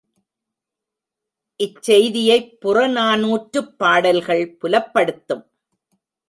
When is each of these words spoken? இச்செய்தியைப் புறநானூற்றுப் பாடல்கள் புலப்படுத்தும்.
இச்செய்தியைப் 1.59 2.57
புறநானூற்றுப் 2.61 3.77
பாடல்கள் 3.77 4.57
புலப்படுத்தும். 4.61 5.45